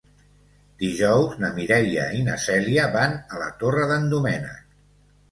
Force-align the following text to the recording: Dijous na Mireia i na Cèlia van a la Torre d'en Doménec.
Dijous 0.83 1.33
na 1.43 1.49
Mireia 1.57 2.05
i 2.19 2.23
na 2.29 2.37
Cèlia 2.45 2.85
van 2.95 3.13
a 3.37 3.41
la 3.43 3.51
Torre 3.65 3.85
d'en 3.93 4.09
Doménec. 4.15 4.57